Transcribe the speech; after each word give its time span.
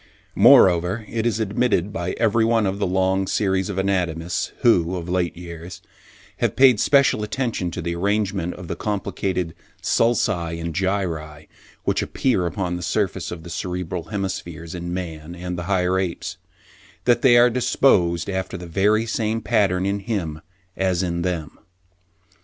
Moreover, 0.33 1.05
it 1.07 1.27
is 1.27 1.39
admitted 1.39 1.93
by 1.93 2.13
every 2.13 2.43
one 2.43 2.65
of 2.65 2.79
the 2.79 2.87
long 2.87 3.27
series 3.27 3.69
of 3.69 3.77
anatomists 3.77 4.51
who, 4.61 4.95
of 4.95 5.07
late 5.07 5.37
years, 5.37 5.79
have 6.37 6.55
paid 6.55 6.79
special 6.79 7.21
attention 7.21 7.69
to 7.69 7.83
the 7.83 7.93
arrangement 7.93 8.55
of 8.55 8.67
the 8.67 8.75
complicated 8.75 9.53
sulci 9.79 10.59
and 10.59 10.73
gyri 10.73 11.47
which 11.83 12.01
appear 12.01 12.47
upon 12.47 12.77
the 12.77 12.81
surface 12.81 13.29
of 13.29 13.43
the 13.43 13.49
cerebral 13.51 14.05
hemispheres 14.05 14.73
in 14.73 14.91
man 14.91 15.35
and 15.35 15.55
the 15.55 15.63
higher 15.69 15.99
apes, 15.99 16.37
that 17.05 17.21
they 17.21 17.37
are 17.37 17.51
disposed 17.51 18.27
after 18.27 18.57
the 18.57 18.65
very 18.65 19.05
same 19.05 19.39
pattern 19.39 19.85
in 19.85 19.99
him, 19.99 20.41
as 20.75 21.03
in 21.03 21.21
them. 21.21 21.59